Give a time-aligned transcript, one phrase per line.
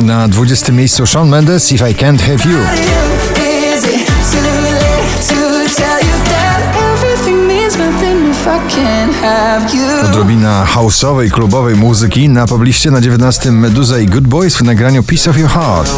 [0.00, 2.58] Na 20 miejscu Shawn Mendes if I can't have you?
[10.04, 15.30] Odrobina houseowej, klubowej muzyki na pobliście na 19 Meduza i Good Boys w nagraniu Piece
[15.30, 15.90] of Your Heart.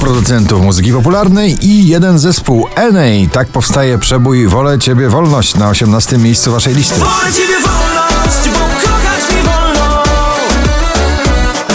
[0.00, 3.30] Producentów muzyki popularnej i jeden zespół NA.
[3.32, 7.00] Tak powstaje przebój Wolę Ciebie Wolność na 18 miejscu waszej listy.
[7.00, 10.02] Wolę Ciebie wolność, bo kochać mi wolno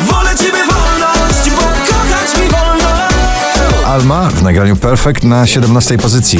[0.07, 6.39] Wolę Ciebie wolność, bo kochać mi wolno Alma w nagraniu Perfect na 17 pozycji.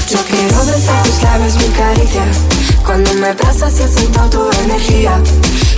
[2.86, 5.20] Cuando me abrazas y siento tu energía.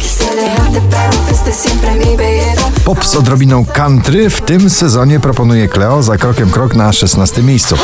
[0.02, 2.37] Quise dejarte, pero fuiste siempre mi belleza.
[2.88, 7.76] Pop z odrobiną country w tym sezonie proponuje Cleo za krokiem krok na 16 miejscu.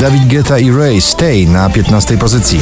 [0.00, 2.60] David Guetta i Ray Stay na 15 pozycji.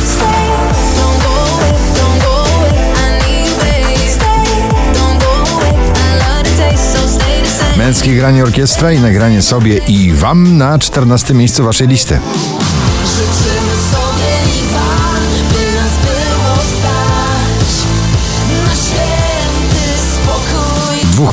[7.76, 12.20] Męskie granie orkiestra i nagranie sobie i wam na 14 miejscu waszej listy.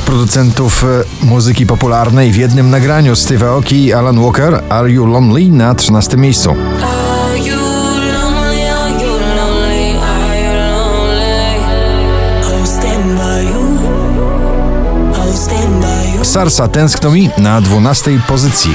[0.06, 3.16] Producentów e, muzyki popularnej w jednym nagraniu.
[3.16, 5.50] Steve Aoki i Alan Walker Are You Lonely?
[5.50, 6.54] Na 13 miejscu.
[16.22, 18.70] Sarsa Tęskno mi na 12 pozycji.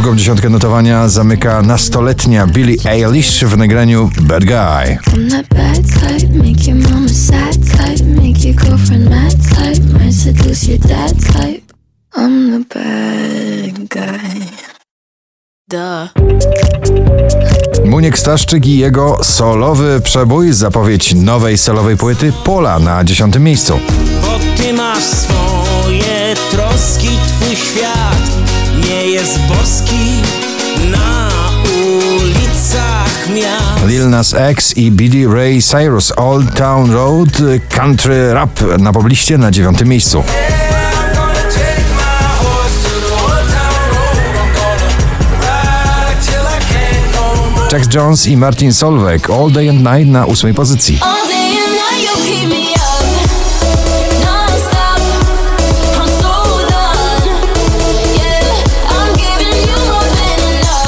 [0.00, 4.98] Drugą dziesiątkę notowania zamyka nastoletnia Billie Eilish w nagraniu Bad Guy.
[17.84, 23.80] Muniek Staszczyk i jego solowy przebój, zapowiedź nowej solowej płyty Pola na 10 miejscu.
[24.22, 28.29] Bo Ty masz swoje troski Twój świat
[28.90, 30.22] nie jest boski
[30.90, 31.28] Na
[31.64, 37.28] ulicach miast Lil Nas X i BD Ray Cyrus Old Town Road
[37.68, 40.22] Country Rap na pobliście na 9 miejscu.
[47.72, 51.00] Jax Jones i Martin Solveig All Day and Night na 8 pozycji.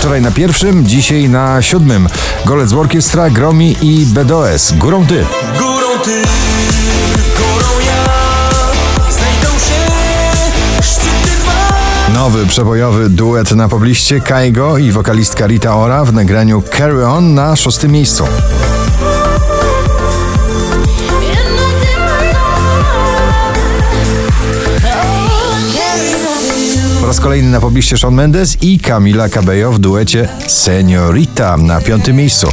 [0.02, 2.08] Wczoraj na pierwszym, dzisiaj na siódmym.
[2.44, 4.72] Golec Orkiestra, Gromi i BDOS.
[4.72, 5.24] Górą ty.
[5.58, 6.22] Górą ty,
[7.36, 8.04] górą ja
[12.14, 17.56] Nowy przebojowy duet na pobliście Kaigo i wokalistka Rita Ora w nagraniu Carry On na
[17.56, 18.24] szóstym miejscu.
[27.12, 32.48] Raz kolejny na pobliście Shawn Mendes i Camila Cabello w duecie Seniorita na piątym miejscu.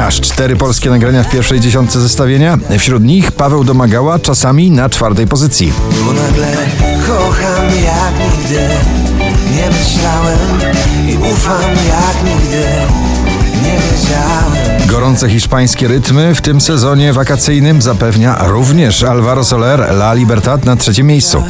[0.00, 2.58] Aż cztery polskie nagrania w pierwszej dziesiątce zestawienia.
[2.78, 5.72] Wśród nich Paweł Domagała czasami na czwartej pozycji.
[6.04, 6.46] Bo nagle
[7.06, 8.68] kocham jak nigdy
[9.56, 10.38] Nie myślałem
[11.08, 12.07] i ufam jak
[15.18, 21.06] Gorące hiszpańskie rytmy w tym sezonie wakacyjnym zapewnia również Alvaro Soler La Libertad na trzecim
[21.06, 21.42] miejscu.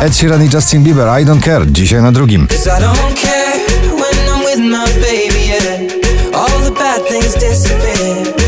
[0.00, 2.48] Ed Sheeran i Justin Bieber I Don't Care dzisiaj na drugim.
[2.48, 2.70] Cause
[8.38, 8.41] I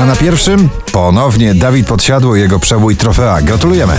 [0.00, 3.42] A na pierwszym ponownie Dawid Podsiadło i jego przebój trofea.
[3.42, 3.96] Gratulujemy.